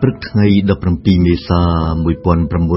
[0.00, 0.46] ព្រឹកថ្ងៃ
[0.86, 1.62] 17មេសា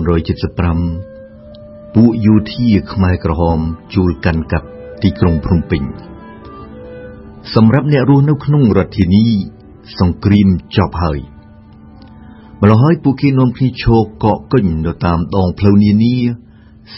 [0.08, 3.60] 1975ពួកយោធាខ្មែរក្រហម
[3.94, 4.68] ជួលកាន់កាប់
[5.04, 5.84] ទីក្រុងភ្នំពេញ
[7.54, 9.26] សម្រាប់អ្នករស់នៅក្នុងរដ្ឋធានី
[10.00, 11.20] សង្គ្រាមចប់ហើយ
[12.62, 16.18] ម្ល៉េះហើយពួកគេនាំគ្នាឈរកកកេញនៅតាមដងផ្លូវនានា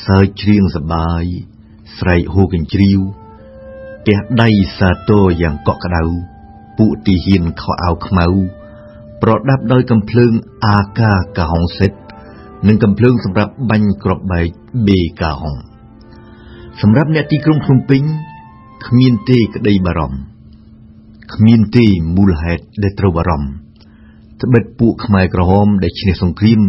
[0.06, 1.24] សើចច្រៀងសប្បាយ
[1.98, 3.00] ស្រែកហូកញ្ជ្រៀវ
[4.08, 6.04] ទះដៃសាទរយ៉ាងកក់ក្ដៅ
[6.78, 8.28] ពួកទីហ៊ានខោអាវខ្មៅ
[9.22, 10.34] ប្រដាប់ដោយកំភ្លើង
[10.66, 11.92] អាកាកាហុងសិត
[12.68, 14.50] និងកំភ្លើងសម្រាប់បាញ់គ្រាប់បែក
[14.88, 15.56] បេកាហុង
[16.82, 18.02] សម្រាប់អ្នកទីក្រុងភ្នំពេញ
[18.88, 20.20] គ្មានទេក្តីបារម្ភ
[21.34, 23.50] គ្មានទេមូលហេតុដែលត្រូវបារម្ភ
[24.42, 26.62] ត្បិតពួកខ្មែរក្រហមដែលឈ្នះសង្គ្រាម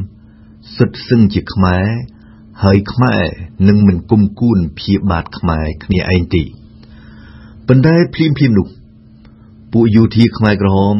[0.76, 1.86] សុទ្ធសឹងជាខ្មែរ
[2.64, 3.22] ហើយខ្មែរ
[3.68, 6.42] នឹងមិនគុំគួនព្យាបាទខ្មែរគ្នាឯងទេ
[7.68, 8.68] ប៉ុន្តែភ្លាមភ្លាមនោះ
[9.72, 10.96] ពួកយោធាខ្មែរក្រហម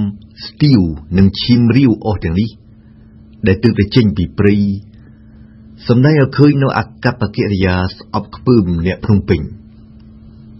[0.47, 0.81] ស្ទៀវ
[1.19, 2.51] និងឈាមរាវអស់ទាំងនេះ
[3.47, 4.57] ដែលទើបតែចេញពីព្រៃ
[5.89, 9.41] សម្ដែងឲ្យឃើញនៅអកប្បកិរិយាស្អប់ខ្ពើមអ្នកភ្នំពេញ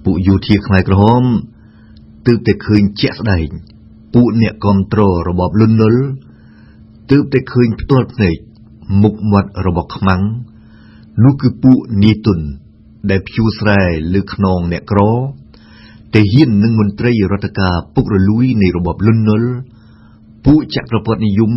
[0.05, 1.25] ពួកយោធាខ្មែរក្រហម
[2.27, 3.49] ទើបតែឃើញជាក់ស្ដែង
[4.15, 6.05] ពួកអ្នកគ្រប់គ្រងរបបលន់នល់
[7.11, 8.37] ទើបតែឃើញផ្ទាល់ភ្នែក
[9.03, 10.23] មុខមាត់របស់ខ្មាំង
[11.25, 12.41] នោះគឺពួកនីតុន
[13.11, 13.83] ដែលភួស្រែ
[14.15, 15.01] លើខ្នងអ្នកក្រ
[16.15, 19.51] ទាហាននិងមន្ត្រីរដ្ឋការពុករលួយនៃរបបលន់នល់
[20.45, 21.53] ពួកចក្រពត្តិនិយម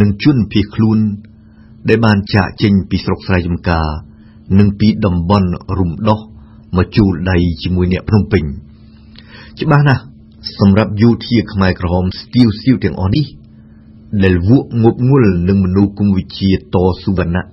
[0.00, 0.98] និងជនភៀសខ្លួន
[1.88, 3.86] ដែលបានចាកចេញពីស្រុកស្រែចម្ការ
[4.58, 5.48] និងពីតំបន់
[5.78, 6.18] រំដោះ
[6.76, 8.44] មកជួលដៃជាមួយអ្នកភ្នំពេញ
[9.60, 10.02] ច្បាស់ណាស់
[10.58, 13.26] សម្រាប់យោធាខ្មែរក្រហមស្ទាវស្ទាវទាំងអស់នេះ
[14.24, 17.46] ដែលវក់ងប់ងល់នឹងមនោគមវិជ្ជាតស៊ូវណ្ណៈ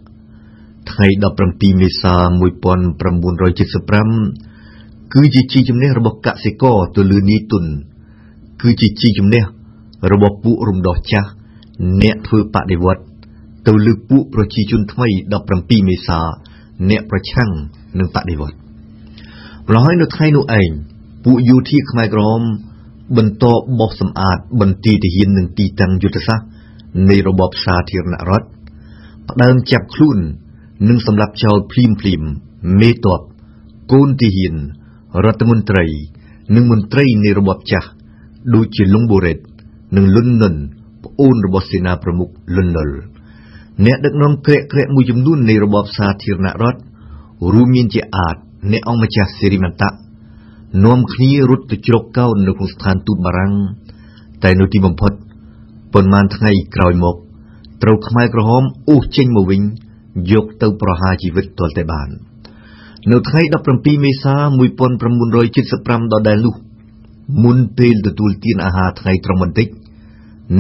[0.92, 1.08] ថ្ងៃ
[1.44, 4.49] 17មេសា1975
[5.14, 7.64] គឺជាជីជំនះរបស់កសិករទៅលើនីទុន
[8.62, 9.44] គឺជាជីជំនះ
[10.12, 11.30] របស់ពួករំដោះចាស់
[12.02, 13.04] អ្នកធ្វើបដិវត្ត
[13.68, 15.08] ទៅលើពួកប្រជាជនថ្មី
[15.48, 16.20] 17មេសា
[16.90, 17.52] អ្នកប្រឆាំង
[18.00, 18.58] នឹងបដិវត្ត
[19.68, 20.70] ម្ល៉េះហើយនៅថ្ងៃនោះឯង
[21.26, 22.42] ពួកយោធាខ្មែរក្រហម
[23.18, 23.46] បន្ត
[23.80, 26.48] បោះសម្អាតបន្ទាយទាហាននិងទីតាំងយុទ្ធសាស្ត្រ
[27.10, 28.48] នៃរបបសាធារណរដ្ឋ
[29.30, 30.20] ផ្ដើមចាប់ខ្លួន
[30.90, 32.22] និងសម្លាប់ចោលភ្លាមភ្លាម
[32.82, 33.22] មេតប
[33.92, 34.56] កូនទាហាន
[35.26, 35.86] រដ្ឋមន្ត្រី
[36.56, 37.88] និងមន្ត្រីនៃរបបចាស់
[38.56, 39.38] ដូចជាលុងបូរ៉េត
[39.96, 40.56] និងលុននុន
[41.04, 42.90] ប្អូនរបស់សេនាប្រមុខលុននុល
[43.86, 46.80] អ្នកដឹកនាំក្រាក់ក្រាក់មួយចំនួននៃរបបសាធារណរដ្ឋ
[47.54, 48.36] រួមមានជាអាច
[48.72, 49.92] អ្នកអង្គម្ចាស់សេរីមន្តៈ
[50.86, 53.54] នាំគ្នារត់ទៅជ្រកកោននៅក្នុងស្ថានទូតបារាំង
[54.44, 55.12] តែនៅទីបំផុត
[55.94, 57.16] ប៉ុន្មានថ្ងៃក្រោយមក
[57.84, 59.62] ត្រូវខ្មែរក្រហមអូសចេញមកវិញ
[60.32, 62.10] យកទៅប្រហារជីវិតទាល់តែបាន។
[63.08, 63.42] នៅថ្ងៃ
[63.74, 64.36] 17មេសា
[65.20, 66.56] 1975ដដែលនោះ
[67.44, 69.68] មុនពេលទទួលទានអាហារថ្ងៃត្រង់បន្តិច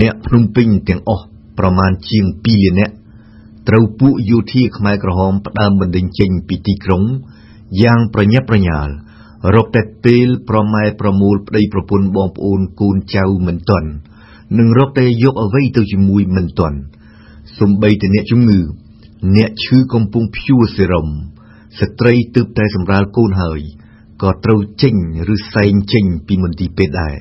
[0.02, 1.26] អ្នកភ្នំពេញទាំងអស់
[1.60, 2.94] ប្រមាណជាង2លាននាក់
[3.68, 7.04] ត្រូវពួកយោធាខ្មែរក្រហមផ្ដើមបណ្ដេញចេញពីទីក្រុង
[7.82, 8.92] យ៉ាងប្រញាប់ប្រញាល់
[9.56, 13.90] រកតែពេលប្រម៉ែប្រមូលប្តីប្រពន្ធបងប្អូនកូនចៅមិនទាន់
[14.58, 16.78] និងរកតែយកអ្វីទៅជាមួយមិនទាន់
[17.60, 18.60] សំបីតែអ្នកជំងឺ
[19.36, 21.08] អ្នកឈឺកំពុងព្យួរសេរ៉ុម
[21.78, 23.60] ស្ត្រីទើបតែសម្រាលកូនហើយ
[24.22, 24.96] ក៏ត្រូវចេញ
[25.34, 27.16] ឬសែងចេញពីមន្ទីរពេទ្យដែរ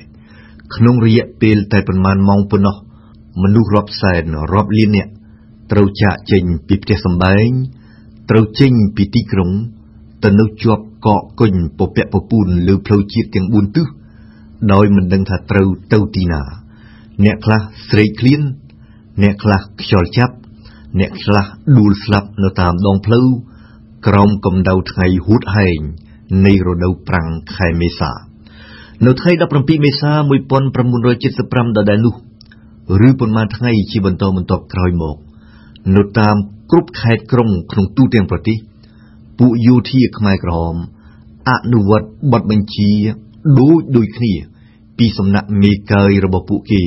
[0.75, 2.75] ក្នុងរយៈពេលតែប៉ុន្មានម៉ោងប៉ុណ្ណោះ
[3.43, 4.23] មនុស្សរាប់សែន
[4.53, 5.11] រាប់លាននាក់
[5.71, 7.49] ត្រូវចាកចេញពីផ្ទះសម្បែង
[8.29, 9.51] ត្រូវចេញពីទីក្រុង
[10.23, 13.87] ទៅនៅជាប់កកគុញពពាក់ពពូនលើផ្លូវជាតិទាំង4ទិស
[14.73, 16.41] ដោយមិនដឹងថាត្រូវទៅទីណា
[17.23, 18.41] អ្នកខ្លះស្រេកឃ្លាន
[19.23, 20.35] អ្នកខ្លះខ្យល់ចាប់
[20.99, 21.45] អ្នកខ្លះ
[21.77, 23.27] ដួលស្លាប់នៅតាមដងផ្លូវ
[24.07, 25.79] ក្រោមកម្ដៅថ្ងៃហួតហែង
[26.45, 28.11] នៃរដូវប្រាំងខែមេសា
[29.05, 30.11] នៅថ្ងៃ17មេសា
[30.89, 32.15] 1975ដដែលនោះ
[33.07, 35.15] ឬប៉ុន្មានថ្ងៃជាបន្តបន្ទាប់ក្រោយមក
[35.95, 36.35] នៅតាម
[36.71, 38.57] គ្រប់ខេត្តក្រុងក្នុងទូទាំងប្រទេស
[39.39, 40.75] ពួកយោធាខ្មែរក្រហម
[41.49, 42.91] អនុវត្តបទបញ្ជា
[43.59, 44.33] ដូចដូចគ្នា
[44.97, 46.83] ពីសំណាក់មេកើយរបស់ពួកគេ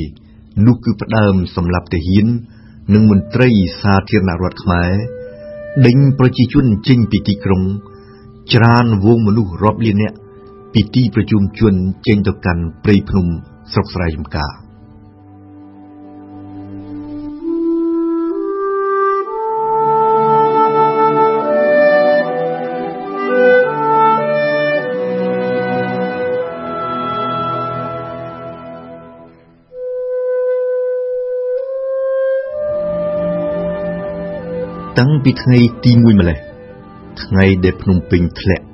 [0.65, 2.27] នោះគឺផ្ដើមសម្លាប់ទាហាន
[2.93, 3.49] និងមន្ត្រី
[3.81, 4.93] សាធារណរដ្ឋខ្មែរ
[5.85, 7.61] ដេញប្រជាជនចេញពីទីក្រុង
[8.53, 10.17] ច្រានវងមនុស្សរាប់លាននាក់
[10.73, 11.73] ពីទីប្រជុំជន
[12.07, 13.25] ចេញទៅកាន់ព្រៃភ្នំ
[13.71, 14.62] ស្រុកស្រែចម្ការ
[34.99, 36.39] តាំងពីថ្ងៃទី1ម្លេះ
[37.21, 38.65] ថ្ងៃដែលភ្នំពេញធ្លាក់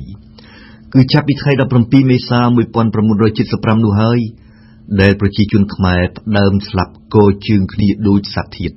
[0.93, 1.51] គឺចាប់ពីថ្ងៃ
[1.81, 2.39] 17មេសា
[3.13, 4.19] 1975នោះហើយ
[5.01, 8.71] ដែលប្រជាជនខ្មែរផ្ដើមស្លាប់កជើងគ្នាដូចសត្វធាត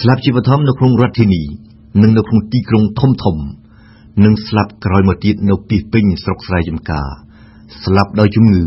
[0.00, 1.42] ស្លាប់ជាបឋមនៅក្នុងរដ្ឋធានី
[2.02, 3.36] និងនៅក្នុងទីក្រុងធំធំ
[4.24, 7.08] និងស្លាប់ក្រោយមកទៀតនៅពីពេញស្រុកស្រែចំការ
[7.84, 8.62] ស្លាប់ដោយជំងឺ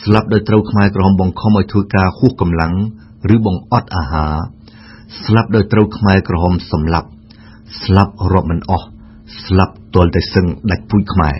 [0.00, 2.74] ស្លាប់ដោយត្រូវខ្មែរក្រហមបង្ខំឲ្យធ្វើការហួសកម្លាំង
[3.34, 4.34] ឬបង្អត់អាហារ
[5.24, 7.08] ស្លាប់ដោយត្រូវខ្មែរក្រហមសម្លាប់
[7.82, 8.86] ស្លាប់រាប់មិនអស់
[9.44, 11.36] ស្លាប់ទាល់តែសឹងដាច់ពូជខ្មែរ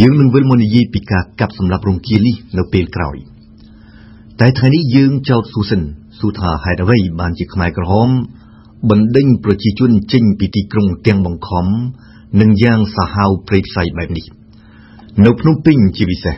[0.00, 3.16] យើងនឹងវិលមកនិយាយពីការកាប់សម្លាប់រង្គាលនេះនៅពេលក្រោយ
[4.40, 5.82] តែថ្ងៃនេះយើងចោទស៊ូសិន
[6.18, 8.08] ស៊ូថាហេតុអ្វីបានជាខ្មែរក្រហម
[8.90, 11.66] បណ្ដេញប្រជាជនចេញពីទីក្រុងទាំងបង្ខំ
[12.40, 14.26] និងយ៉ាងសាហាវព្រៃផ្សៃបែបនេះ
[15.24, 16.36] នៅភ្នំពេញជាពិសេស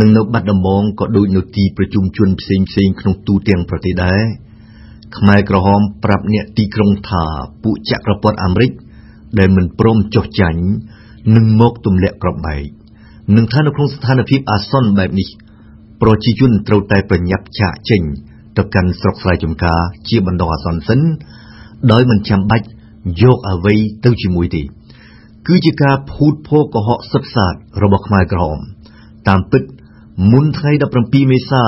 [0.00, 4.22] និងនៅបាត់ដំបងក៏ដូចនៅទីប្រជុំជនផ្សេងផ្សេងក្នុងទូទាំងប្រទេសដែរ
[5.16, 7.24] ខ្មែរក្រហមប្រាប់អ្នកទីក្រុងថា
[7.62, 8.72] ពួកចក្រពត្តិអាមេរិក
[9.38, 10.62] ដែលមិនព្រមចុះចាញ់
[11.36, 12.64] នឹងមកទម្លាក់ក្របបែក
[13.36, 15.28] នឹងថានៅក្នុងស្ថានភាពអាសន្នបែបនេះ
[16.02, 18.02] ប្រជាជនត្រូវតែប្រញាប់ចាកចេញ
[18.56, 21.00] ទៅកាន់ស្រុកស្រែចម្ការជាបណ្ដោះអាសន្នសិន
[21.92, 22.66] ដោយមិនចាំបាច់
[23.22, 24.62] យកអ្វីទៅជាមួយទេ
[25.46, 28.58] គឺជាការភូតភរកុហកសុទ្ធសាធរបស់ខ្មែរក្រហម
[29.28, 29.62] តាមពិត
[30.32, 30.72] មុនថ្ងៃ
[31.02, 31.62] 17មេសា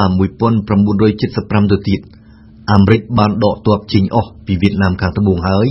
[0.65, 2.01] 1975ទៅទៀត
[2.73, 5.69] អាមេរិកបានដកទ័ពចេញអស់ពីវៀតណាមខាងត្បូងហើយ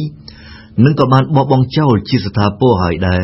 [0.86, 3.22] និងក៏បានបោះបង់ចោលជាស្ថាពរហើយដែរ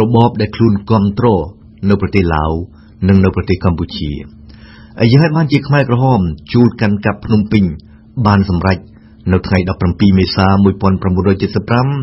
[0.00, 1.40] របបដែលខ្លួនគ្រប់គ្រង
[1.88, 2.52] នៅប្រទេសឡាវ
[3.08, 4.12] និងនៅប្រទេសកម្ពុជា
[5.00, 6.20] អាយ៉ាបានជាខ្មែរក្រហម
[6.52, 7.64] ជួលកាន់កាប់ភ្នំពេញ
[8.26, 8.78] បានសម្រេច
[9.32, 9.58] នៅថ្ងៃ
[9.88, 10.46] 17មេសា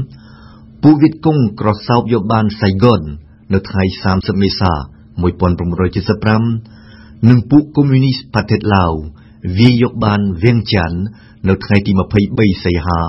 [0.03, 3.01] 1975ពួកវៀតកុងក្រសោបយកបានសៃហ្គន
[3.53, 3.83] នៅថ្ងៃ
[4.13, 4.71] 30មេសា
[6.01, 8.91] 1975និងពួកកុម្មុយនីសប្រទេសឡាវ
[9.59, 10.97] វាយកបានវៀងចាន់
[11.49, 11.91] នៅថ្ងៃទី
[12.27, 12.99] 23សីហា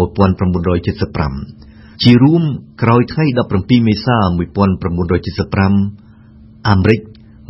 [0.00, 2.42] 1975ជារួម
[2.82, 3.24] ក្រោយថ្ងៃ
[3.56, 7.00] 17មេសា1975អាមេរិក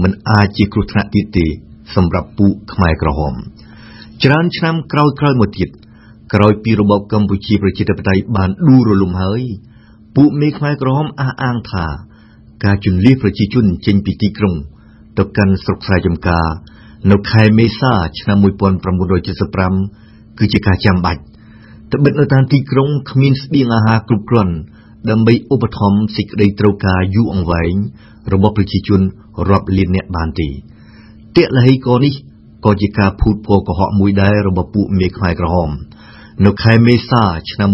[0.02, 1.48] មិនអាចជាគ្រោះថ្នាក់ទៀតទេ
[1.96, 3.34] សម្រាប់ពួកខ្មែរក្រហម
[4.24, 5.68] ច្រើនឆ្នាំក្រោយៗមកទៀត
[6.34, 9.42] ក្រោយពីរបបកម្ពុជាប្រជាធិបតេយ្យបានដួលរលំហើយ
[10.16, 11.86] ពួកមេខ្មែរក្រហមអះអាងថា
[12.64, 14.54] ការជន្លៀសប្រជាជនចេញពីទីក្រុង
[15.18, 16.46] ទៅកាន់ស្រុកស្រែចម្ការ
[17.10, 18.38] នៅខែមេសាឆ្នាំ
[19.58, 21.22] 1975គឺជាការចាំបាច់
[21.92, 24.54] ត្បិតនៅតាមទីក្រុងគ្មានស្បៀងអាហារគ្រប់គ្រាន់
[25.10, 27.74] ដើម្បីឧបត្ថម្ភសេចក្តីត្រូវការយូរអង្វែង
[28.32, 29.00] របស់ប្រជាជន
[29.48, 30.48] រាប់លានអ្នកបានទេ
[31.36, 32.14] តេលហីកនេះ
[32.64, 35.70] ក៏ជាការភូតភរកុហកមួយដែររបស់ពួកមេខ្មែរក្រហម
[36.46, 37.68] នៅខែមេសាឆ្នាំ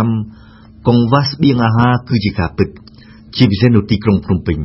[0.00, 2.68] 1975កង្វះស្បៀងអាហារគឺជាការពិត
[3.36, 4.58] ជាពិសេសនៅទីក្រុងភ្នំពេញ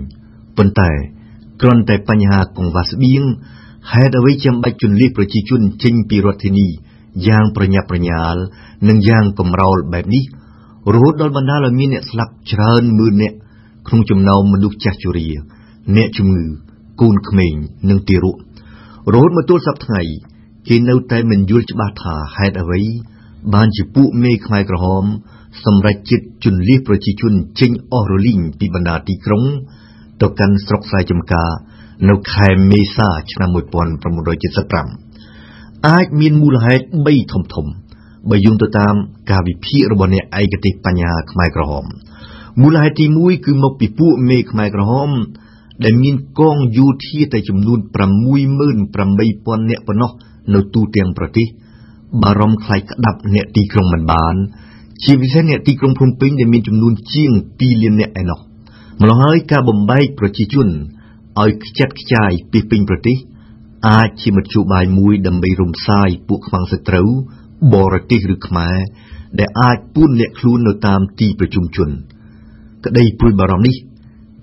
[0.57, 0.92] ប៉ុន្តែ
[1.62, 3.24] គ្រាន់តែបញ្ហាកង្វះស្បៀង
[3.92, 6.68] ហេតុអ្វីចាំបាច់ជន្លៀសប្រជាជនចេញពីរដ្ឋធានី
[7.27, 8.39] យ៉ាងប្រញាប់ប្រញាល់
[8.88, 10.23] និងយ៉ាងកំរោលបែបនេះ
[10.94, 13.38] រហូតដល់បណ្ដាលឲ្យមានអ្នកស្លាប់ច្រើនម៉ឺននាក់
[13.88, 15.28] ក្នុងចំណោមមនុស្សចាស់ជរា
[15.95, 16.45] អ្នកជំងឺ
[17.01, 17.53] កូនក្មេង
[17.89, 18.35] និងទារក
[19.13, 20.01] រហូតមកទល់សប្តាហ៍ថ្ងៃ
[20.68, 22.81] គេនៅតែមិនយល់ច្បាស់ថាហេតុអ្វី
[23.53, 25.03] បានជាពួកមេខ្មែរក្រហម
[25.65, 29.44] សម្រេចចិត្តជន្លៀសប្រជាជនចេញអស់រលីងពីបណ្ដាទីក្រុង
[30.21, 31.49] ទៅកាន់ស្រុកស្រែចម្ការ
[32.09, 33.57] នៅខែមេសាឆ្នាំ1975
[35.87, 37.65] អាចមានមូលហេតុ3ធំធំ
[38.29, 38.95] បើយោងទៅតាម
[39.31, 41.85] ការវិភាគរបស់អ្នកឯកទេសបញ្ញាខ្មែរក្រហម
[42.61, 45.09] មូលហេតុទី1គឺមកពីពួកមេខ្មែរក្រហម
[45.83, 50.12] ដែលមានកងយោធាតែចំនួន68000នាក់ប៉ុណ្ណោះ
[50.54, 51.48] នៅទូទាំងប្រទេស
[52.21, 54.36] បារម្ភខ្លាចក្តាប់អ្នកទីក្រុងមិនបាន
[55.04, 58.40] ជាពិសេសអ្នកទីក្រុងភ្នំពេញដែលមានចំនួនជាង2លាននាក់ឯណោះ
[59.02, 60.68] ម្ល៉េះហើយការបំបែកប្រជាជន
[61.42, 63.18] ឲ្យខ្ចាត់ខ្ចាយពីពេញប្រទេស
[63.90, 67.09] អាចជាមធ្យោបាយមួយដើម្បីរំសាយពួកខ្មាំងសត្រូវ
[67.74, 68.78] បរទេសឬខ្មែរ
[69.40, 71.90] ដែលអាចពួនលាក់ខ្លួននៅតាមទីប្រជុំជន
[72.86, 73.76] ក្តីព្រួយបារម្ភនេះ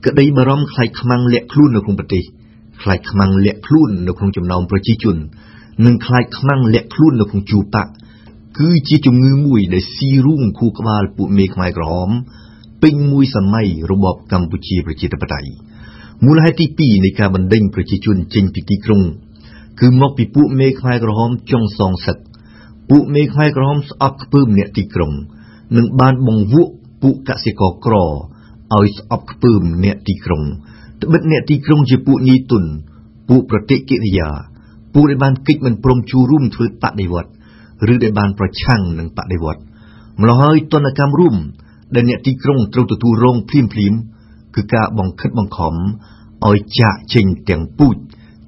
[0.04, 2.24] ក្តីបារម្ភខ្លាចខ្មាំងលាក់ខ្លួននៅក្នុងប្រទេស
[2.82, 5.16] ខ្លាចខ្មាំងលាក់ខ្លួននៅក្នុងចំណោមប្រជាជន
[5.86, 7.84] និងខ្លាចខ្មាំងលាក់ខ្លួននៅក្នុងជួបៈ
[8.58, 12.10] គឺជាជំងឺមួយដែលស៊ីរូងខួរក្បាលពួកមេខ្មែរក្រហម
[12.82, 15.50] ពេញមួយសម័យរបបកម្ពុជាប្រជាធិបតេយ្យ
[16.24, 19.02] មូលហេតុទី2នៃការបណ្ដេញប្រជាជនចេញពីទីក្រុង
[19.80, 22.18] គឺមកពីពួកមេខ្មែរក្រហមចុងសងសឹក
[22.90, 25.12] ពួកមេខ្មែរក្រហមស្អប់ខ្ពើមអ្នកទីក្រុង
[25.76, 26.72] និងបានបង្វក់
[27.02, 27.94] ពួកកសិករក្រ
[28.74, 30.42] ឲ្យស្អប់ខ្ពើមអ្នកទីក្រុង
[31.02, 32.64] ត្បិតអ្នកទីក្រុងជាពួកញីទុន
[33.28, 34.30] ពួកប្រតិកិរិយា
[34.94, 37.30] ពួកដែលបានគិតមិនព្រមជួរួមធ្វើបដិវត្ត
[37.92, 39.60] ឬដែលបានប្រឆាំងនឹងបដិវត្ត
[40.20, 41.34] ម្ល៉េះហើយទនកម្មរួម
[41.94, 43.94] ដែលអ្នកទីក្រុងត្រូវទទួលរងភ្លាមភ្លាម
[44.54, 45.74] គឺការបង្ខិតបង្ខំ
[46.48, 47.96] ឲ្យចាកចេញទាំងពូជ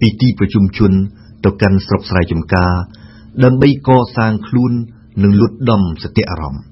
[0.01, 0.93] ពីទីប្រជុំជន
[1.45, 2.73] ទៅកាន់ស្រុកស្រែចម្ការ
[3.45, 4.73] ដើម្បីកសាងខ្លួន
[5.23, 6.63] និងលួតដំសតិអារម្មណ៍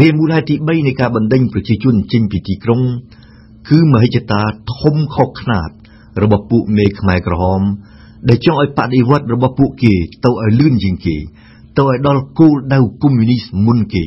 [0.00, 2.80] រាយមូលហេតុទី3នៃការបណ្ដេញប្រជាជនចេញពីទីក្រុង
[3.68, 4.42] គឺមហិច្ឆតា
[4.80, 5.70] ធំខុសខ្នាត
[6.22, 7.62] របស់ពួកមេខ្មែរក្រហម
[8.28, 11.16] ដែលចង់ឲ្យបដិវត្តរបស់ពួកគេទៅឲ្យលឿនជាងគេ
[11.78, 14.04] ទៅឲ្យដល់គោលដៅកុម្មុយនីសមុនគេ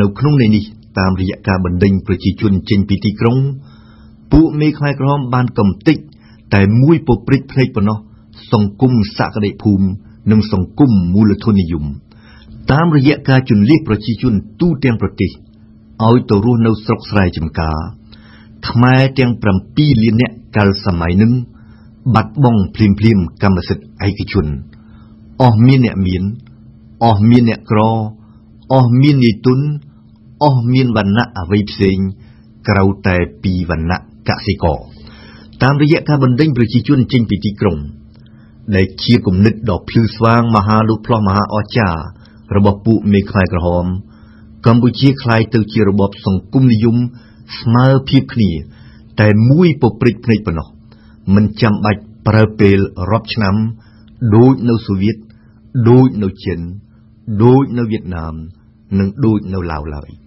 [0.00, 0.64] នៅក្នុងន័យនេះ
[0.98, 3.36] តាមរយៈការបណ្ដេញប្រជាជនចេញពីទីក្រុង
[4.32, 5.96] ពួកមេខ្មែរក្រហមបានកំទេច
[6.54, 7.98] តែមួយពព្រិចភ្នែកប៉ុណ្ណោះ
[8.52, 9.86] សង្គមសក្តិភូមិ
[10.30, 11.84] និងសង្គមមូលធននិយម
[12.72, 15.30] តាមរយៈការជំនះប្រជាជនទូទាំងប្រទេស
[16.06, 17.78] ឲ្យទៅរស់នៅស្រុកស្រែចម្ការ
[18.68, 19.32] ខ្មែរទាំង
[19.66, 21.32] 7លាននាក់កាលសម័យនឹង
[22.14, 24.46] បាត់បង់ភ្លាមភ្លាមកម្មសិទ្ធិឯកជន
[25.42, 26.22] អស់មានអ្នកមាន
[27.04, 27.80] អស់មានអ្នកក្រ
[28.72, 29.60] អស់មាននាយទុន
[30.44, 31.98] អស់មានវណ្ណៈអ្វីផ្សេង
[32.68, 34.78] ក្រៅតែពីវណ្ណៈកសិករ
[35.62, 37.78] តាមរយៈការបណ្ដេញប្រជាជនចេញពីទីក្រុង
[38.74, 42.00] ដែលជាគំនិតដ៏ភ្លឺស្វាងមហាលុបផ្លោះមហាអស្ចារ្យ
[42.55, 43.85] របស់ពួកមេខ្មែរក្រហម
[44.65, 46.97] កម្ពុជាคล้ายទៅជារបបសង្គមនិយម
[47.59, 48.51] ស្មើភាពគ្នា
[49.21, 50.67] តែមួយពព្រិចភ្នែកប៉ុណ្ណោះ
[51.35, 52.77] មិនចាំបាច់ប្រើពេល
[53.11, 53.55] រាប់ឆ្នាំ
[54.35, 55.15] ដូចនៅសូវៀត
[55.89, 56.59] ដូចនៅចិន
[57.43, 58.35] ដូចនៅវៀតណាម
[58.99, 60.09] និងដូចនៅឡាវឡើយ។